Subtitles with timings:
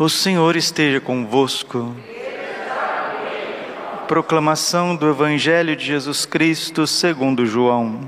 [0.00, 1.92] O Senhor esteja convosco.
[4.06, 7.98] Proclamação do Evangelho de Jesus Cristo segundo João.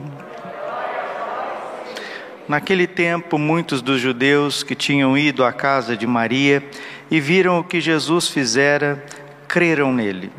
[2.47, 6.63] Naquele tempo, muitos dos judeus que tinham ido à casa de Maria
[7.11, 9.05] e viram o que Jesus fizera,
[9.49, 10.31] creram nele.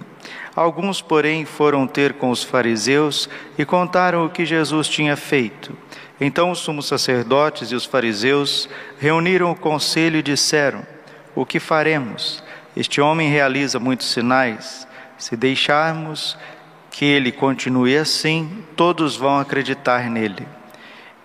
[0.55, 5.77] Alguns, porém, foram ter com os fariseus e contaram o que Jesus tinha feito.
[6.17, 10.85] Então os sumos sacerdotes e os fariseus reuniram o conselho e disseram:
[11.33, 12.43] O que faremos?
[12.75, 14.87] Este homem realiza muitos sinais.
[15.17, 16.37] Se deixarmos
[16.89, 20.45] que ele continue assim, todos vão acreditar nele.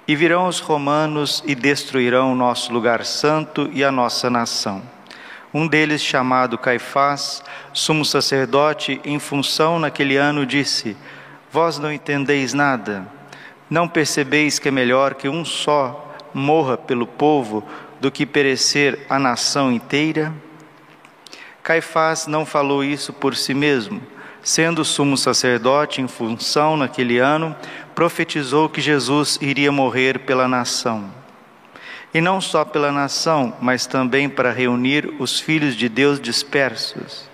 [0.06, 4.80] E virão os romanos e destruirão o nosso lugar santo e a nossa nação.
[5.52, 10.96] Um deles, chamado Caifás, sumo sacerdote em função naquele ano, disse:
[11.51, 13.07] Vós não entendeis nada.
[13.68, 17.65] Não percebeis que é melhor que um só morra pelo povo
[18.06, 20.32] do que perecer a nação inteira?
[21.60, 24.01] Caifás não falou isso por si mesmo.
[24.45, 27.57] Sendo sumo sacerdote em função naquele ano,
[27.96, 31.10] profetizou que Jesus iria morrer pela nação.
[32.15, 37.29] E não só pela nação, mas também para reunir os filhos de Deus dispersos.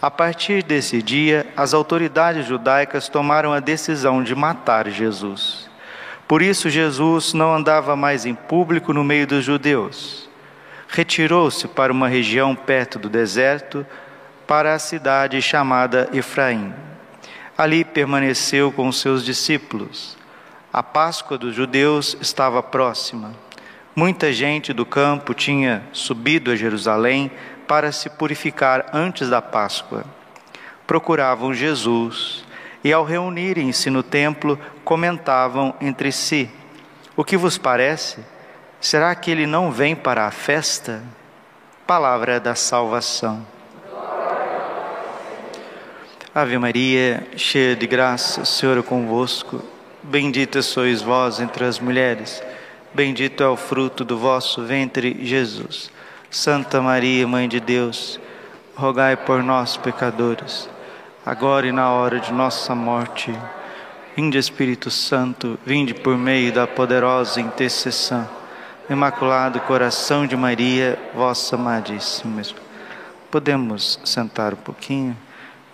[0.00, 5.68] A partir desse dia, as autoridades judaicas tomaram a decisão de matar Jesus.
[6.26, 10.28] Por isso, Jesus não andava mais em público no meio dos judeus.
[10.88, 13.86] Retirou-se para uma região perto do deserto,
[14.46, 16.72] para a cidade chamada Efraim.
[17.56, 20.16] Ali permaneceu com seus discípulos.
[20.72, 23.32] A Páscoa dos judeus estava próxima.
[23.94, 27.30] Muita gente do campo tinha subido a Jerusalém
[27.68, 30.04] para se purificar antes da Páscoa.
[30.86, 32.43] Procuravam Jesus
[32.84, 36.50] e, ao reunirem-se no templo, comentavam entre si:
[37.16, 38.18] O que vos parece?
[38.78, 41.02] Será que ele não vem para a festa?
[41.86, 43.46] Palavra da salvação.
[46.34, 49.62] Ave Maria, cheia de graça, o Senhor é convosco.
[50.02, 52.42] Bendita sois vós entre as mulheres.
[52.92, 55.90] Bendito é o fruto do vosso ventre, Jesus.
[56.30, 58.20] Santa Maria, Mãe de Deus,
[58.74, 60.68] rogai por nós, pecadores,
[61.24, 63.36] agora e na hora de nossa morte.
[64.14, 68.28] Vinde, Espírito Santo, vinde por meio da poderosa intercessão.
[68.88, 72.42] Imaculado Coração de Maria, vossa amadíssima.
[73.30, 75.16] Podemos sentar um pouquinho?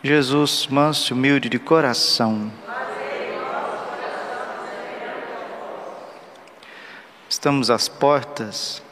[0.02, 2.50] Jesus, manso e humilde de coração.
[7.28, 8.82] Estamos às portas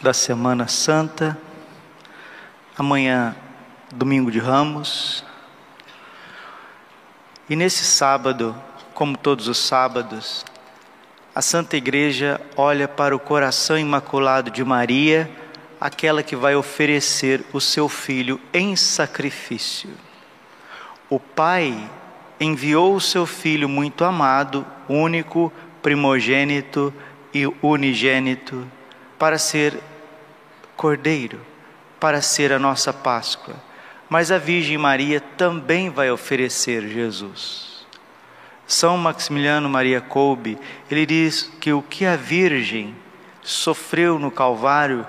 [0.00, 1.36] da Semana Santa,
[2.78, 3.36] amanhã,
[3.92, 5.22] domingo de Ramos,
[7.48, 8.56] e nesse sábado,
[8.94, 10.46] como todos os sábados,
[11.34, 15.30] a Santa Igreja olha para o coração imaculado de Maria
[15.78, 19.90] aquela que vai oferecer o seu filho em sacrifício.
[21.10, 21.90] O Pai
[22.40, 26.94] enviou o seu filho muito amado, único, primogênito
[27.34, 28.66] e unigênito,
[29.18, 29.78] para ser
[30.76, 31.40] cordeiro,
[32.00, 33.71] para ser a nossa Páscoa.
[34.12, 37.86] Mas a Virgem Maria também vai oferecer Jesus.
[38.66, 40.58] São Maximiliano Maria Kolbe,
[40.90, 42.94] ele diz que o que a Virgem
[43.40, 45.06] sofreu no Calvário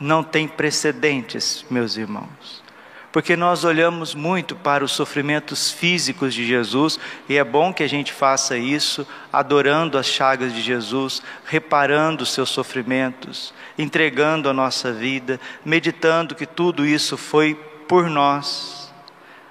[0.00, 2.64] não tem precedentes, meus irmãos.
[3.12, 7.88] Porque nós olhamos muito para os sofrimentos físicos de Jesus, e é bom que a
[7.88, 14.94] gente faça isso, adorando as chagas de Jesus, reparando os seus sofrimentos, entregando a nossa
[14.94, 18.92] vida, meditando que tudo isso foi por nós.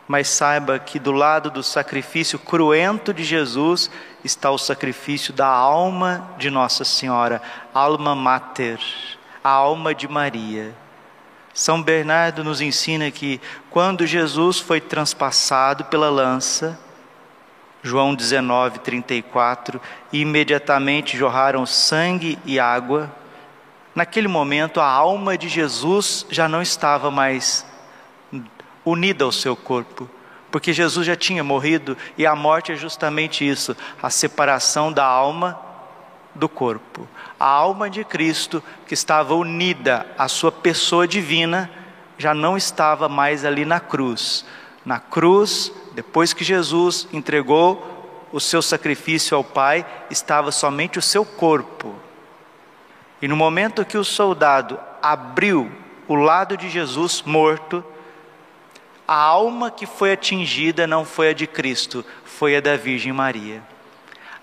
[0.08, 3.90] Mas saiba que do lado do sacrifício cruento de Jesus
[4.24, 7.42] está o sacrifício da alma de Nossa Senhora,
[7.74, 8.80] alma mater
[9.46, 10.74] a alma de Maria.
[11.54, 16.80] São Bernardo nos ensina que quando Jesus foi transpassado pela lança,
[17.84, 19.80] João 19, 34,
[20.12, 23.10] e imediatamente jorraram sangue e água,
[23.94, 27.64] naquele momento a alma de Jesus já não estava mais
[28.86, 30.10] unida ao seu corpo,
[30.52, 35.60] porque Jesus já tinha morrido e a morte é justamente isso a separação da alma
[36.34, 37.08] do corpo.
[37.40, 41.70] A alma de Cristo, que estava unida à sua pessoa divina,
[42.18, 44.46] já não estava mais ali na cruz.
[44.86, 51.26] Na cruz, depois que Jesus entregou o seu sacrifício ao Pai, estava somente o seu
[51.26, 51.96] corpo.
[53.22, 55.72] E no momento que o soldado abriu
[56.08, 57.84] o lado de Jesus morto,
[59.08, 63.62] a alma que foi atingida não foi a de Cristo, foi a da Virgem Maria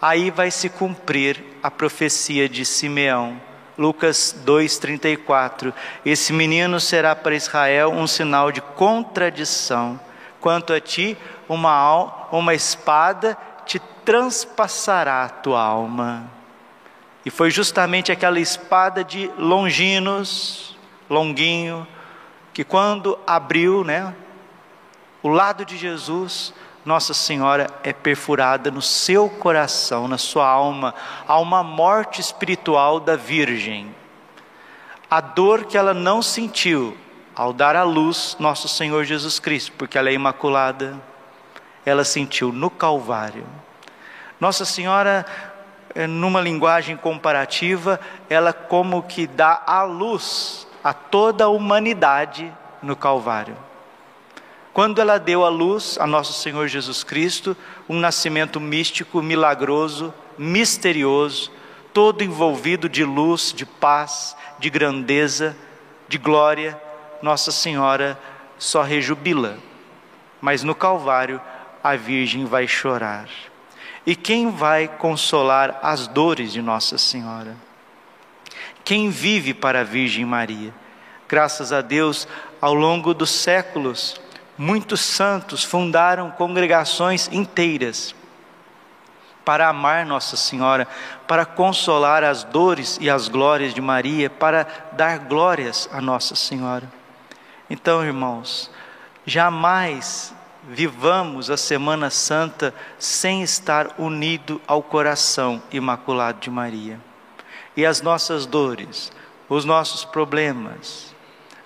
[0.02, 3.40] aí vai se cumprir a profecia de Simeão,
[3.78, 5.72] Lucas 2:34.
[6.04, 10.00] Esse menino será para Israel um sinal de contradição.
[10.40, 11.16] Quanto a ti,
[11.48, 16.28] uma, uma espada te transpassará a tua alma.
[17.24, 20.76] E foi justamente aquela espada de Longinos,
[21.08, 21.86] Longuinho,
[22.52, 24.12] que quando abriu, né,
[25.22, 26.52] o lado de Jesus,
[26.84, 30.94] nossa Senhora é perfurada no seu coração, na sua alma,
[31.28, 33.94] há uma morte espiritual da Virgem.
[35.08, 36.96] A dor que ela não sentiu
[37.36, 40.98] ao dar à luz nosso Senhor Jesus Cristo, porque ela é imaculada,
[41.86, 43.46] ela sentiu no Calvário.
[44.40, 45.24] Nossa Senhora,
[45.94, 52.52] eh, numa linguagem comparativa, ela como que dá à luz a toda a humanidade
[52.82, 53.56] no Calvário.
[54.72, 57.54] Quando ela deu à luz a nosso Senhor Jesus Cristo,
[57.86, 61.52] um nascimento místico, milagroso, misterioso,
[61.92, 65.54] todo envolvido de luz, de paz, de grandeza,
[66.08, 66.80] de glória,
[67.20, 68.18] Nossa Senhora
[68.58, 69.58] só rejubila.
[70.40, 71.40] Mas no Calvário
[71.84, 73.28] a Virgem vai chorar.
[74.06, 77.56] E quem vai consolar as dores de Nossa Senhora?
[78.84, 80.72] Quem vive para a Virgem Maria?
[81.28, 82.26] Graças a Deus,
[82.60, 84.20] ao longo dos séculos,
[84.56, 88.14] Muitos santos fundaram congregações inteiras
[89.44, 90.86] para amar Nossa Senhora,
[91.26, 96.90] para consolar as dores e as glórias de Maria, para dar glórias a Nossa Senhora.
[97.68, 98.70] Então, irmãos,
[99.26, 100.34] jamais
[100.68, 107.00] vivamos a Semana Santa sem estar unido ao coração imaculado de Maria.
[107.76, 109.10] E as nossas dores,
[109.48, 111.14] os nossos problemas,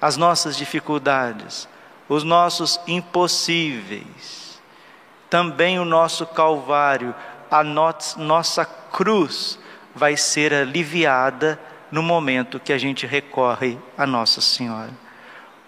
[0.00, 1.68] as nossas dificuldades,
[2.08, 4.60] os nossos impossíveis,
[5.28, 7.14] também o nosso Calvário,
[7.50, 9.58] a nossa cruz
[9.94, 11.58] vai ser aliviada
[11.90, 14.90] no momento que a gente recorre a Nossa Senhora.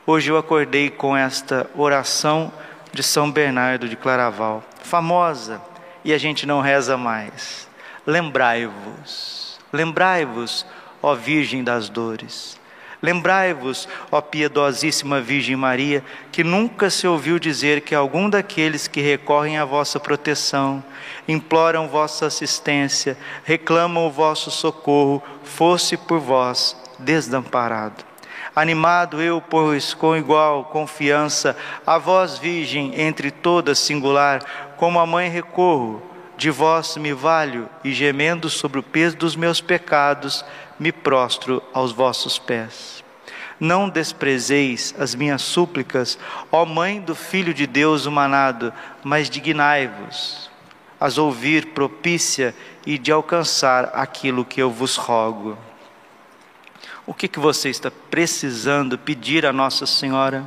[0.07, 2.53] Hoje eu acordei com esta oração
[2.93, 5.61] de São Bernardo de Claraval, famosa,
[6.05, 7.69] e a gente não reza mais.
[8.07, 10.65] Lembrai-vos, lembrai-vos,
[11.03, 12.58] ó Virgem das Dores,
[13.01, 16.03] Lembrai-vos, ó piedosíssima Virgem Maria,
[16.33, 20.83] que nunca se ouviu dizer que algum daqueles que recorrem à vossa proteção,
[21.27, 28.05] imploram vossa assistência, reclamam o vosso socorro, fosse por vós desamparado.
[28.55, 31.57] Animado eu, pois, com igual confiança,
[31.87, 34.45] a vós, Virgem, entre todas singular,
[34.77, 36.03] como a mãe recorro,
[36.37, 40.45] de vós me valho e gemendo sobre o peso dos meus pecados,
[40.79, 43.03] me prostro aos vossos pés.
[43.61, 46.19] Não desprezeis as minhas súplicas,
[46.53, 48.73] ó Mãe do Filho de Deus humanado,
[49.03, 50.49] mas dignai-vos
[51.01, 52.55] as ouvir propícia
[52.85, 55.57] e de alcançar aquilo que eu vos rogo.
[57.07, 60.45] O que, que você está precisando pedir a Nossa Senhora?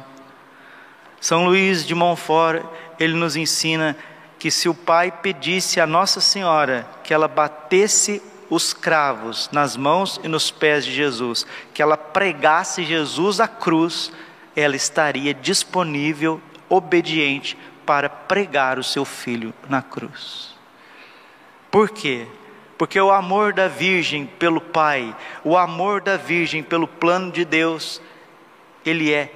[1.20, 2.64] São Luís de Montfort,
[3.00, 3.96] ele nos ensina
[4.38, 10.20] que se o pai pedisse a Nossa Senhora que ela batesse os cravos nas mãos
[10.22, 14.12] e nos pés de Jesus, que ela pregasse Jesus à cruz,
[14.54, 20.54] ela estaria disponível, obediente para pregar o seu filho na cruz.
[21.72, 22.28] Por quê?
[22.78, 25.16] Porque o amor da Virgem pelo Pai,
[25.46, 28.02] o amor da Virgem pelo plano de Deus,
[28.86, 29.32] ele é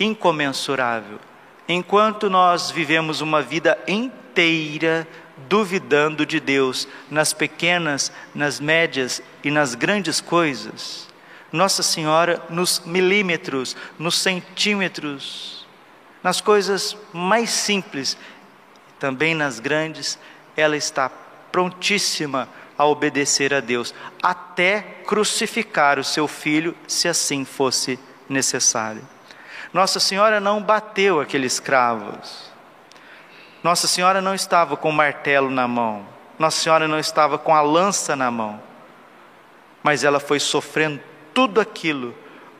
[0.00, 1.20] incomensurável.
[1.68, 5.06] Enquanto nós vivemos uma vida inteira
[5.48, 11.08] duvidando de Deus nas pequenas, nas médias e nas grandes coisas,
[11.52, 15.66] Nossa Senhora, nos milímetros, nos centímetros,
[16.22, 18.16] nas coisas mais simples,
[18.98, 20.18] também nas grandes,
[20.56, 21.10] ela está
[21.50, 29.06] prontíssima a obedecer a Deus, até crucificar o seu filho, se assim fosse necessário.
[29.72, 32.51] Nossa Senhora não bateu aqueles cravos.
[33.62, 36.04] Nossa Senhora não estava com o martelo na mão.
[36.38, 38.60] Nossa Senhora não estava com a lança na mão.
[39.82, 41.00] Mas ela foi sofrendo
[41.32, 42.14] tudo aquilo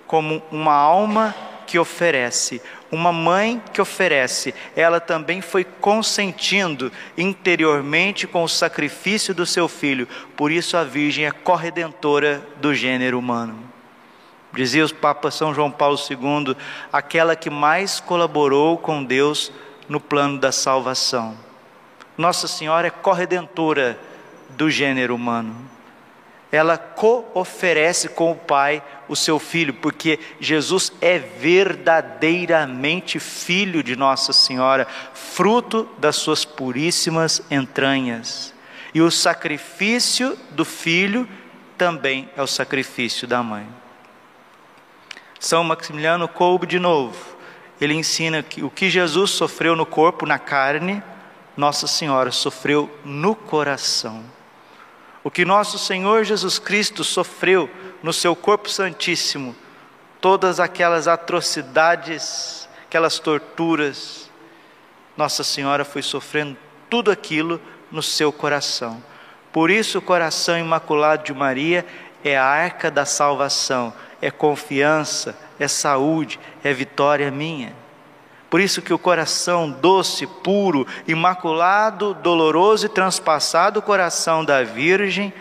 [0.06, 1.34] como uma alma
[1.66, 9.46] que oferece, uma mãe que oferece, ela também foi consentindo interiormente com o sacrifício do
[9.46, 10.06] seu filho,
[10.36, 13.58] por isso a Virgem é corredentora do gênero humano.
[14.52, 16.54] Dizia o Papa São João Paulo II,
[16.92, 19.50] aquela que mais colaborou com Deus
[19.92, 21.36] no plano da salvação.
[22.16, 24.00] Nossa Senhora é corredentora
[24.48, 25.54] do gênero humano.
[26.50, 34.32] Ela co-oferece com o Pai o seu filho, porque Jesus é verdadeiramente filho de Nossa
[34.32, 38.54] Senhora, fruto das suas puríssimas entranhas.
[38.94, 41.28] E o sacrifício do filho
[41.76, 43.68] também é o sacrifício da mãe.
[45.38, 47.31] São Maximiliano coube de novo.
[47.82, 51.02] Ele ensina que o que Jesus sofreu no corpo, na carne,
[51.56, 54.22] Nossa Senhora sofreu no coração.
[55.24, 57.68] O que nosso Senhor Jesus Cristo sofreu
[58.00, 59.56] no seu corpo santíssimo,
[60.20, 64.30] todas aquelas atrocidades, aquelas torturas,
[65.16, 66.56] Nossa Senhora foi sofrendo
[66.88, 67.60] tudo aquilo
[67.90, 69.02] no seu coração.
[69.52, 71.84] Por isso, o coração imaculado de Maria
[72.22, 77.74] é a arca da salvação, é confiança, é saúde, é vitória minha.
[78.50, 85.32] Por isso que o coração doce, puro, imaculado, doloroso e transpassado, coração da Virgem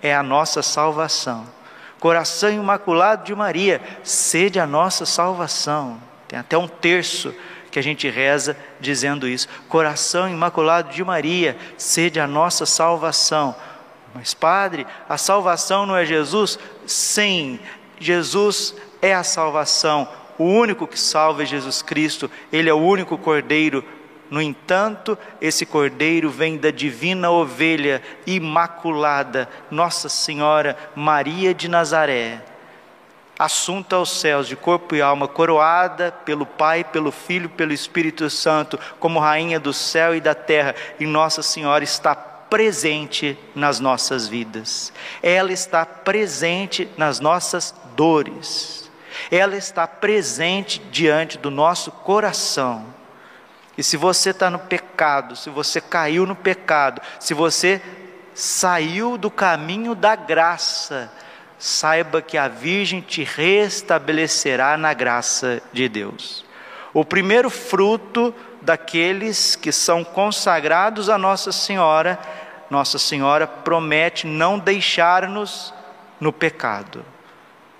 [0.00, 1.46] é a nossa salvação.
[1.98, 6.00] Coração imaculado de Maria, sede a nossa salvação.
[6.28, 7.34] Tem até um terço
[7.70, 9.48] que a gente reza dizendo isso.
[9.68, 13.54] Coração imaculado de Maria, sede a nossa salvação.
[14.14, 16.58] Mas, Padre, a salvação não é Jesus?
[16.86, 17.58] Sim,
[17.98, 20.08] Jesus é a salvação
[20.40, 23.84] o único que salva é Jesus Cristo, ele é o único cordeiro.
[24.30, 32.42] No entanto, esse cordeiro vem da divina ovelha imaculada, Nossa Senhora Maria de Nazaré,
[33.38, 38.80] assunta aos céus de corpo e alma, coroada pelo Pai, pelo Filho, pelo Espírito Santo,
[38.98, 44.90] como rainha do céu e da terra, e Nossa Senhora está presente nas nossas vidas.
[45.22, 48.89] Ela está presente nas nossas dores
[49.30, 52.86] ela está presente diante do nosso coração.
[53.76, 57.80] E se você está no pecado, se você caiu no pecado, se você
[58.34, 61.10] saiu do caminho da graça,
[61.58, 66.44] saiba que a Virgem te restabelecerá na graça de Deus.
[66.92, 72.18] O primeiro fruto daqueles que são consagrados a Nossa Senhora,
[72.68, 75.72] Nossa Senhora promete não deixar-nos
[76.20, 77.04] no pecado.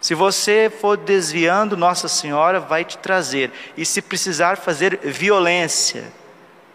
[0.01, 3.51] Se você for desviando, Nossa Senhora vai te trazer.
[3.77, 6.05] E se precisar fazer violência,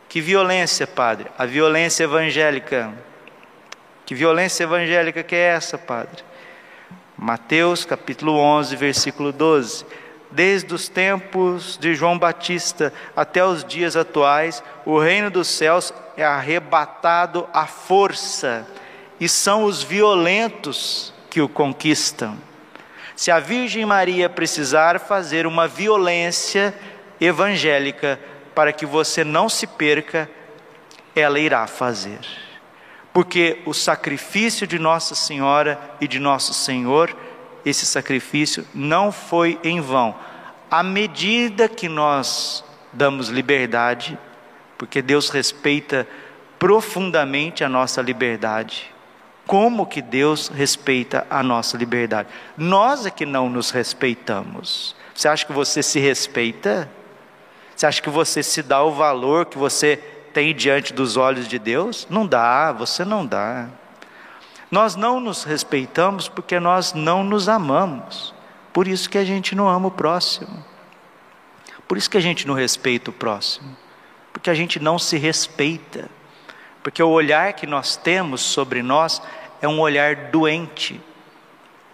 [0.07, 1.27] que violência, Padre?
[1.37, 2.93] A violência evangélica.
[4.05, 6.23] Que violência evangélica que é essa, Padre?
[7.17, 9.85] Mateus capítulo 11, versículo 12.
[10.29, 16.23] Desde os tempos de João Batista até os dias atuais, o reino dos céus é
[16.23, 18.67] arrebatado à força,
[19.19, 22.37] e são os violentos que o conquistam.
[23.15, 26.73] Se a Virgem Maria precisar fazer uma violência
[27.19, 28.19] evangélica
[28.53, 30.29] para que você não se perca,
[31.15, 32.19] ela irá fazer.
[33.13, 37.15] Porque o sacrifício de Nossa Senhora e de Nosso Senhor,
[37.65, 40.13] esse sacrifício não foi em vão.
[40.69, 44.17] À medida que nós damos liberdade,
[44.77, 46.05] porque Deus respeita
[46.59, 48.93] profundamente a nossa liberdade,
[49.45, 52.29] como que Deus respeita a nossa liberdade?
[52.57, 54.95] Nós é que não nos respeitamos.
[55.13, 56.89] Você acha que você se respeita?
[57.75, 59.97] Você acha que você se dá o valor que você
[60.33, 62.07] tem diante dos olhos de Deus?
[62.09, 63.67] Não dá, você não dá.
[64.71, 68.33] Nós não nos respeitamos porque nós não nos amamos.
[68.73, 70.65] Por isso que a gente não ama o próximo.
[71.87, 73.75] Por isso que a gente não respeita o próximo.
[74.33, 76.09] Porque a gente não se respeita.
[76.85, 79.19] Porque o olhar que nós temos sobre nós
[79.59, 81.01] é um olhar doente,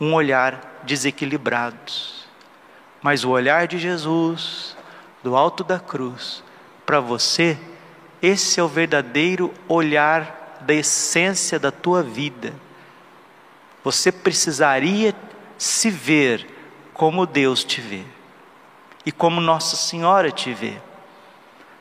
[0.02, 1.94] um olhar desequilibrado.
[3.02, 4.76] Mas o olhar de Jesus,
[5.24, 6.44] do alto da cruz,
[6.86, 7.58] para você,
[8.22, 12.54] esse é o verdadeiro olhar da essência da tua vida.
[13.86, 15.16] Você precisaria
[15.58, 16.46] se ver
[16.94, 18.04] como Deus te vê
[19.06, 20.82] e como Nossa Senhora te vê.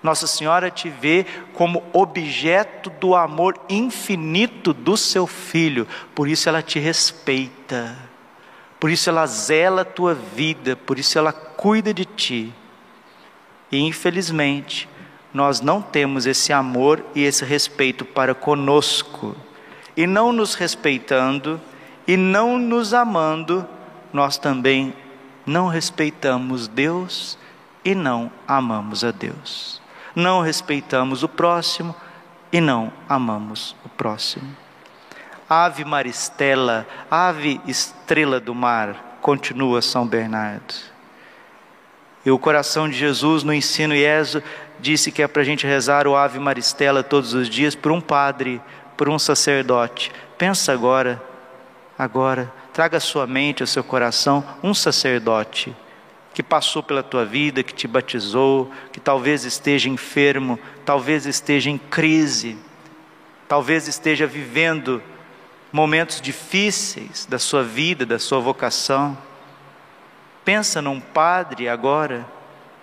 [0.02, 6.62] Nossa Senhora te vê como objeto do amor infinito do seu filho, por isso ela
[6.62, 7.99] te respeita,
[8.78, 12.52] por isso ela zela a tua vida, por isso ela cuida de ti.
[13.71, 14.88] E infelizmente,
[15.35, 19.37] nós não temos esse amor e esse respeito para conosco,
[19.95, 21.61] e não nos respeitando
[22.07, 23.69] e não nos amando,
[24.12, 24.95] nós também
[25.45, 27.38] não respeitamos Deus
[27.85, 29.79] e não amamos a Deus
[30.14, 31.95] não respeitamos o próximo
[32.52, 34.57] e não amamos o próximo.
[35.49, 40.75] Ave Maristela, ave estrela do mar, continua São Bernardo.
[42.25, 44.43] E o coração de Jesus no ensino IESO
[44.79, 48.00] disse que é para a gente rezar o Ave Maristela todos os dias por um
[48.00, 48.61] padre,
[48.97, 50.12] por um sacerdote.
[50.37, 51.21] Pensa agora,
[51.99, 55.75] agora, traga à sua mente, ao seu coração, um sacerdote
[56.32, 61.78] que passou pela tua vida, que te batizou, que talvez esteja enfermo, talvez esteja em
[61.78, 62.56] crise,
[63.49, 65.02] talvez esteja vivendo
[65.72, 69.16] momentos difíceis da sua vida, da sua vocação.
[70.44, 72.26] Pensa num padre agora,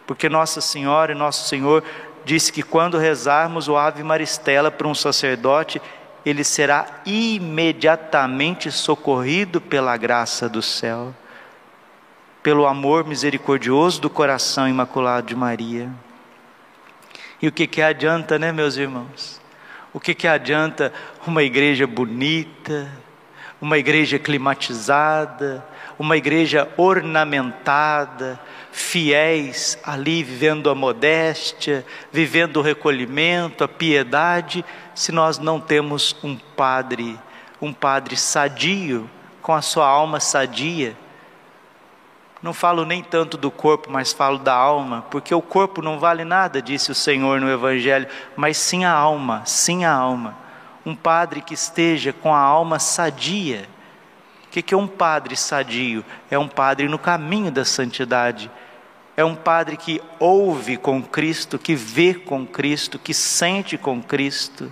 [0.05, 1.83] porque Nossa Senhora e Nosso Senhor
[2.23, 5.81] disse que quando rezarmos o Ave Maristela para um sacerdote,
[6.25, 11.15] ele será imediatamente socorrido pela graça do céu,
[12.47, 15.89] pelo amor misericordioso do coração imaculado de Maria.
[17.41, 19.41] E o que, que adianta, né, meus irmãos?
[19.93, 20.93] O que, que adianta
[21.27, 22.89] uma igreja bonita,
[23.59, 25.61] uma igreja climatizada,
[25.99, 28.39] uma igreja ornamentada,
[28.71, 34.63] fiéis ali vivendo a modéstia, vivendo o recolhimento, a piedade,
[34.95, 37.19] se nós não temos um padre,
[37.61, 39.09] um padre sadio,
[39.41, 40.95] com a sua alma sadia.
[42.41, 46.23] Não falo nem tanto do corpo, mas falo da alma, porque o corpo não vale
[46.23, 50.37] nada, disse o Senhor no Evangelho, mas sim a alma, sim a alma.
[50.85, 53.67] Um padre que esteja com a alma sadia.
[54.45, 56.05] O que é um padre sadio?
[56.31, 58.49] É um padre no caminho da santidade
[59.17, 64.71] é um padre que ouve com Cristo, que vê com Cristo, que sente com Cristo,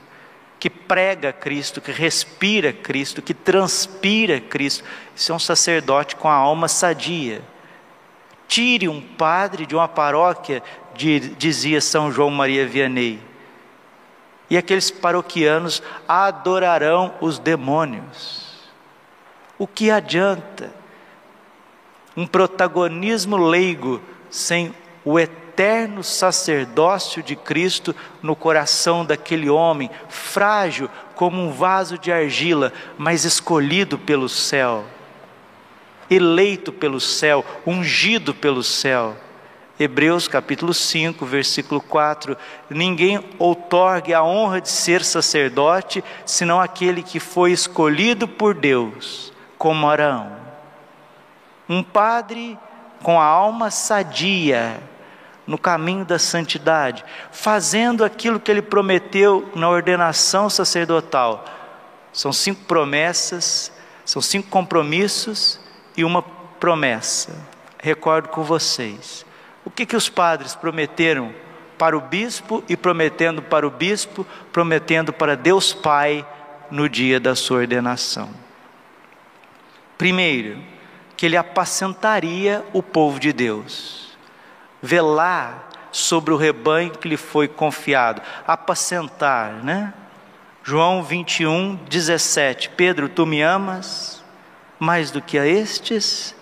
[0.60, 4.84] que prega Cristo, que respira Cristo, que transpira Cristo.
[5.16, 7.42] Isso é um sacerdote com a alma sadia.
[8.48, 10.62] Tire um padre de uma paróquia,
[11.38, 13.20] dizia São João Maria Vianney.
[14.50, 18.46] E aqueles paroquianos adorarão os demônios.
[19.58, 20.72] O que adianta?
[22.16, 24.74] Um protagonismo leigo sem
[25.04, 32.74] o eterno sacerdócio de Cristo no coração daquele homem, frágil como um vaso de argila,
[32.98, 34.84] mas escolhido pelo céu,
[36.10, 39.16] eleito pelo céu, ungido pelo céu.
[39.78, 42.38] Hebreus capítulo 5, versículo 4:
[42.70, 49.90] Ninguém outorgue a honra de ser sacerdote, senão aquele que foi escolhido por Deus, como
[49.90, 50.32] Arão.
[51.68, 52.58] Um padre
[53.04, 54.80] com a alma sadia
[55.46, 61.44] no caminho da santidade, fazendo aquilo que ele prometeu na ordenação sacerdotal.
[62.14, 63.72] São cinco promessas,
[64.06, 65.60] são cinco compromissos
[65.98, 67.36] e uma promessa.
[67.82, 69.26] Recordo com vocês.
[69.64, 71.34] O que, que os padres prometeram
[71.78, 76.26] para o bispo e prometendo para o bispo, prometendo para Deus Pai
[76.72, 78.30] no dia da sua ordenação?
[79.98, 80.62] Primeiro,
[81.16, 84.18] que ele apacentaria o povo de Deus,
[84.82, 89.94] velar sobre o rebanho que lhe foi confiado, apacentar, né?
[90.64, 94.15] João 21, 17: Pedro, tu me amas
[94.80, 96.36] mais do que a estes?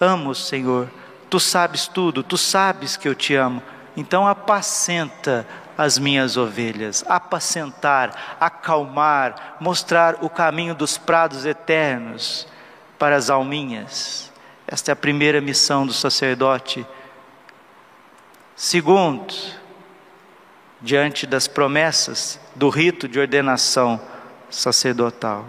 [0.00, 0.90] Amo, Senhor,
[1.28, 3.62] tu sabes tudo, tu sabes que eu te amo,
[3.96, 12.48] então apacenta as minhas ovelhas, apacentar, acalmar, mostrar o caminho dos prados eternos
[12.98, 14.32] para as alminhas.
[14.66, 16.84] Esta é a primeira missão do sacerdote.
[18.56, 19.32] Segundo,
[20.80, 24.00] diante das promessas do rito de ordenação
[24.50, 25.46] sacerdotal.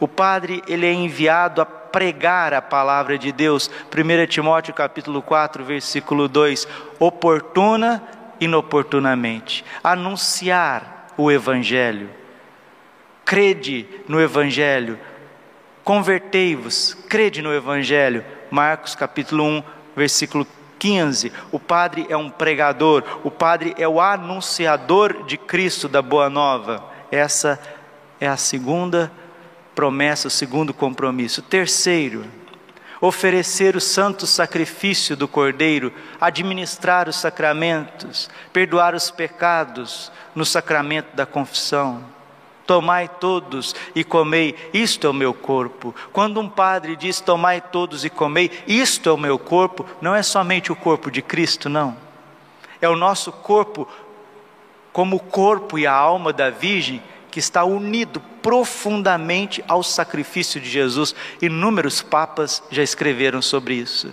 [0.00, 3.70] O padre, ele é enviado a pregar a palavra de Deus.
[3.90, 8.02] 1 Timóteo capítulo 4, versículo 2, oportuna
[8.38, 12.10] inoportunamente, anunciar o evangelho.
[13.24, 14.98] Crede no evangelho,
[15.86, 18.24] Convertei-vos, crede no Evangelho.
[18.50, 19.62] Marcos capítulo 1,
[19.94, 20.44] versículo
[20.80, 21.32] 15.
[21.52, 26.82] O padre é um pregador, o padre é o anunciador de Cristo da Boa Nova.
[27.08, 27.56] Essa
[28.20, 29.12] é a segunda
[29.76, 31.42] promessa, o segundo compromisso.
[31.42, 32.24] Terceiro,
[32.98, 41.26] oferecer o santo sacrifício do Cordeiro, administrar os sacramentos, perdoar os pecados no sacramento da
[41.26, 42.02] confissão.
[42.66, 45.94] Tomai todos e comei, isto é o meu corpo.
[46.10, 50.22] Quando um padre diz tomai todos e comei, isto é o meu corpo, não é
[50.22, 51.96] somente o corpo de Cristo, não.
[52.80, 53.86] É o nosso corpo,
[54.90, 57.02] como o corpo e a alma da Virgem,
[57.36, 61.14] que está unido profundamente ao sacrifício de Jesus.
[61.42, 64.10] Inúmeros papas já escreveram sobre isso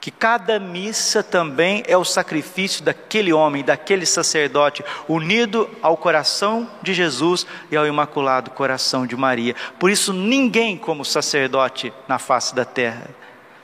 [0.00, 6.92] que cada missa também é o sacrifício daquele homem, daquele sacerdote, unido ao coração de
[6.92, 9.54] Jesus e ao imaculado coração de Maria.
[9.78, 13.06] Por isso, ninguém como sacerdote na face da terra.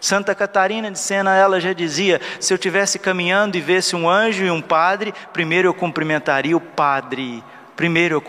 [0.01, 4.45] Santa Catarina de Sena, ela já dizia: se eu tivesse caminhando e visse um anjo
[4.45, 7.43] e um padre, primeiro eu cumprimentaria o padre,
[7.79, 8.21] primeiro eu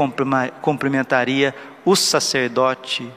[0.62, 3.12] cumprimentaria o sacerdote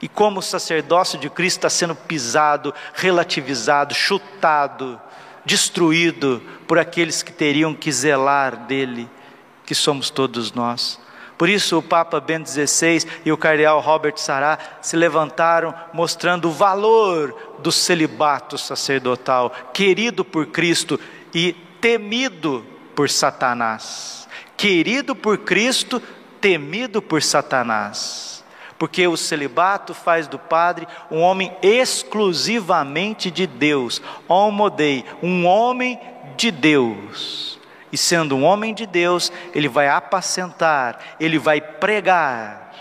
[0.00, 5.00] e como o sacerdócio de Cristo está sendo pisado, relativizado, chutado,
[5.44, 9.10] destruído por aqueles que teriam que zelar dele,
[9.66, 11.00] que somos todos nós.
[11.36, 16.52] Por isso, o Papa Bento XVI e o cardeal Robert Sará se levantaram mostrando o
[16.52, 21.00] valor do celibato sacerdotal, querido por Cristo
[21.34, 22.64] e temido
[22.94, 24.21] por Satanás.
[24.62, 26.00] Querido por Cristo,
[26.40, 28.44] temido por Satanás.
[28.78, 35.98] Porque o celibato faz do padre um homem exclusivamente de Deus, homodei, um homem
[36.36, 37.58] de Deus.
[37.90, 42.72] E sendo um homem de Deus, ele vai apacentar, ele vai pregar,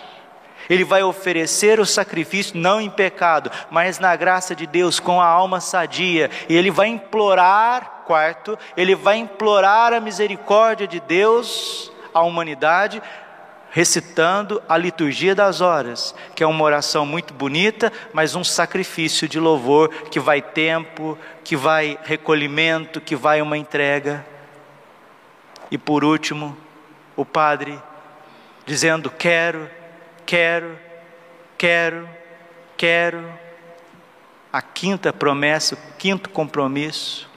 [0.69, 5.25] ele vai oferecer o sacrifício não em pecado, mas na graça de Deus, com a
[5.25, 12.21] alma sadia, e ele vai implorar, quarto, ele vai implorar a misericórdia de Deus à
[12.21, 13.01] humanidade,
[13.69, 19.39] recitando a liturgia das horas, que é uma oração muito bonita, mas um sacrifício de
[19.39, 24.25] louvor que vai tempo, que vai recolhimento, que vai uma entrega.
[25.71, 26.57] E por último,
[27.15, 27.81] o padre
[28.65, 29.69] dizendo: Quero,
[30.25, 30.77] quero,
[31.57, 32.09] quero,
[32.75, 33.39] quero.
[34.51, 37.30] A quinta promessa, o quinto compromisso.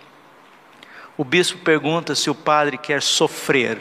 [1.17, 3.79] O bispo pergunta se o padre quer sofrer,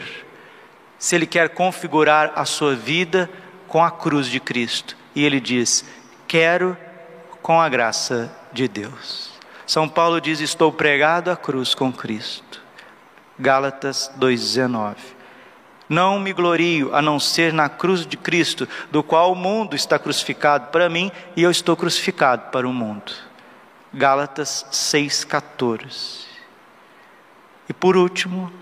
[0.98, 3.28] se ele quer configurar a sua vida
[3.66, 4.96] com a cruz de Cristo.
[5.14, 5.84] E ele diz:
[6.28, 6.76] Quero
[7.42, 9.32] com a graça de Deus.
[9.66, 12.62] São Paulo diz: Estou pregado à cruz com Cristo.
[13.36, 14.94] Gálatas 2,19.
[15.88, 19.98] Não me glorio a não ser na cruz de Cristo, do qual o mundo está
[19.98, 23.12] crucificado para mim e eu estou crucificado para o mundo.
[23.92, 26.23] Gálatas 6,14.
[27.68, 28.52] E por último,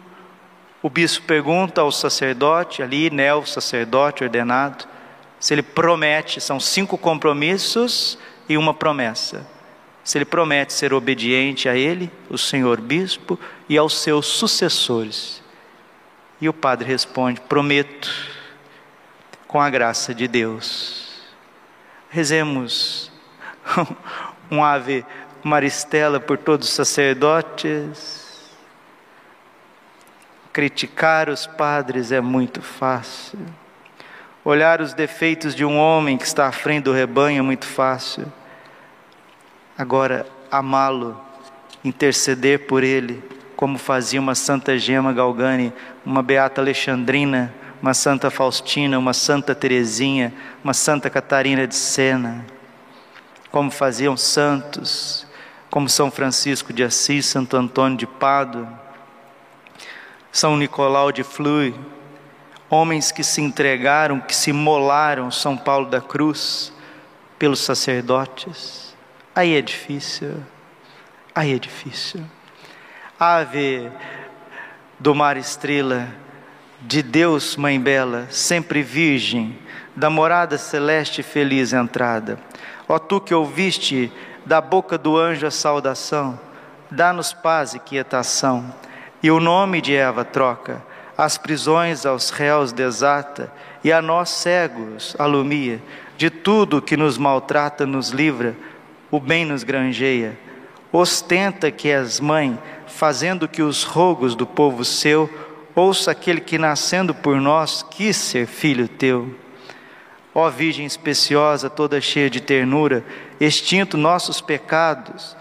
[0.82, 4.84] o bispo pergunta ao sacerdote, ali, né, o sacerdote ordenado,
[5.38, 9.46] se ele promete, são cinco compromissos e uma promessa
[10.04, 13.38] se ele promete ser obediente a ele, o senhor bispo,
[13.68, 15.42] e aos seus sucessores.
[16.40, 18.10] E o padre responde: Prometo,
[19.46, 21.22] com a graça de Deus.
[22.10, 23.10] Rezemos
[24.50, 25.04] um ave
[25.42, 28.21] maristela por todos os sacerdotes.
[30.52, 33.38] Criticar os padres é muito fácil.
[34.44, 38.30] Olhar os defeitos de um homem que está à frente do rebanho é muito fácil.
[39.78, 41.18] Agora, amá-lo,
[41.84, 43.22] interceder por ele,
[43.56, 45.72] como fazia uma Santa Gema Galgani,
[46.04, 52.44] uma Beata Alexandrina, uma Santa Faustina, uma Santa Teresinha, uma Santa Catarina de Sena,
[53.50, 55.26] como faziam santos,
[55.70, 58.81] como São Francisco de Assis, Santo Antônio de Pádua,
[60.32, 61.74] São Nicolau de Flui,
[62.68, 66.72] homens que se entregaram, que se molaram, São Paulo da Cruz,
[67.38, 68.82] pelos sacerdotes
[69.34, 70.34] Aí é difícil.
[71.34, 72.22] Aí é difícil.
[73.18, 73.90] Ave
[74.98, 76.06] do mar estrela,
[76.82, 79.58] de Deus, Mãe Bela, sempre virgem,
[79.96, 82.38] da morada celeste feliz entrada.
[82.86, 84.12] Ó tu que ouviste
[84.44, 86.38] da boca do anjo a saudação,
[86.90, 88.74] dá-nos paz e quietação.
[89.22, 90.82] E o nome de Eva troca,
[91.16, 93.52] as prisões aos réus desata,
[93.84, 95.80] e a nós cegos alumia,
[96.16, 98.56] de tudo que nos maltrata nos livra
[99.10, 100.38] o bem nos granjeia.
[100.90, 105.28] Ostenta que és mãe, fazendo que os rogos do povo seu
[105.74, 109.34] ouça aquele que nascendo por nós quis ser filho teu.
[110.34, 113.04] Ó Virgem especiosa, toda cheia de ternura,
[113.38, 115.36] extinto nossos pecados,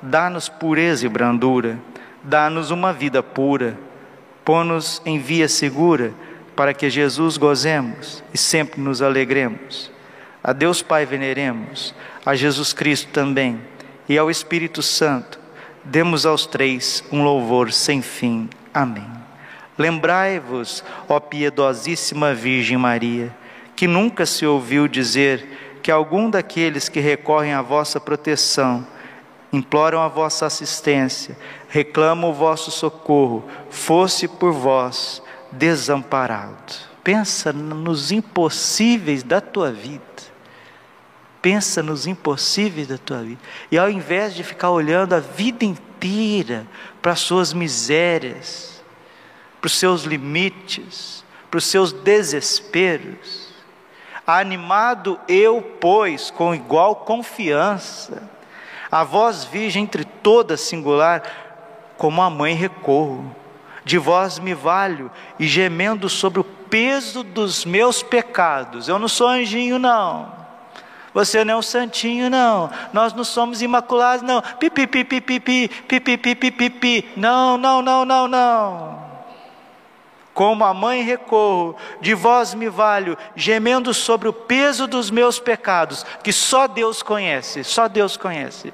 [0.00, 1.78] dá-nos pureza e brandura,
[2.22, 3.78] dá-nos uma vida pura,
[4.44, 6.12] põe-nos em via segura,
[6.54, 9.90] para que Jesus gozemos e sempre nos alegremos.
[10.42, 13.60] A Deus Pai veneremos, a Jesus Cristo também
[14.08, 15.38] e ao Espírito Santo.
[15.84, 18.48] Demos aos três um louvor sem fim.
[18.74, 19.10] Amém.
[19.78, 23.34] Lembrai-vos, ó piedosíssima Virgem Maria,
[23.74, 28.86] que nunca se ouviu dizer que algum daqueles que recorrem à vossa proteção,
[29.52, 31.36] imploram a vossa assistência,
[31.68, 36.72] reclamam o vosso socorro, fosse por vós desamparado.
[37.02, 40.30] Pensa nos impossíveis da tua vida
[41.40, 43.40] pensa nos impossíveis da tua vida.
[43.70, 46.66] E ao invés de ficar olhando a vida inteira
[47.00, 48.82] para as suas misérias,
[49.60, 53.48] para os seus limites, para os seus desesperos,
[54.26, 58.22] animado eu, pois, com igual confiança,
[58.90, 61.22] a voz virgem entre todas singular,
[61.96, 63.34] como a mãe recorro,
[63.84, 69.28] de vós me valho, e gemendo sobre o peso dos meus pecados, eu não sou
[69.28, 70.40] anjinho, não
[71.12, 72.70] você não é um santinho, não.
[72.92, 74.40] Nós não somos imaculados, não.
[74.40, 77.12] Pipi, pipi, pipi, pipi, pipi, pipi.
[77.16, 79.09] Não, não, não, não, não.
[80.32, 86.06] Como a mãe recorro, de vós me valho, gemendo sobre o peso dos meus pecados,
[86.22, 88.72] que só Deus conhece, só Deus conhece.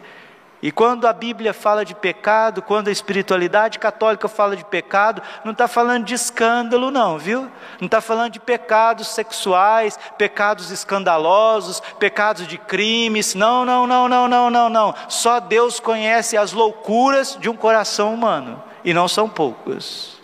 [0.62, 5.52] E quando a Bíblia fala de pecado, quando a espiritualidade católica fala de pecado, não
[5.52, 7.42] está falando de escândalo, não, viu?
[7.78, 13.34] Não está falando de pecados sexuais, pecados escandalosos, pecados de crimes.
[13.34, 14.94] Não, não, não, não, não, não, não.
[15.08, 20.15] Só Deus conhece as loucuras de um coração humano, e não são poucos.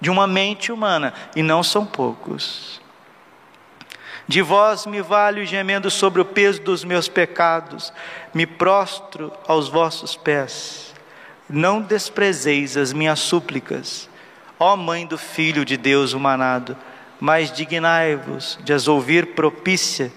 [0.00, 2.80] De uma mente humana, e não são poucos.
[4.26, 7.92] De vós me valho gemendo sobre o peso dos meus pecados,
[8.32, 10.94] me prostro aos vossos pés.
[11.48, 14.08] Não desprezeis as minhas súplicas,
[14.56, 16.76] ó Mãe do Filho de Deus humanado,
[17.18, 20.12] mas dignai-vos de as ouvir propícia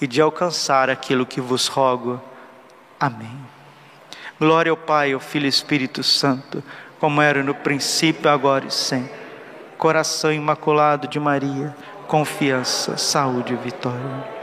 [0.00, 2.22] e de alcançar aquilo que vos rogo.
[3.00, 3.36] Amém.
[4.38, 6.62] Glória ao Pai, ao Filho e Espírito Santo,
[6.98, 9.12] como era no princípio, agora e sempre.
[9.76, 11.74] Coração imaculado de Maria
[12.08, 14.37] confiança, saúde e vitória.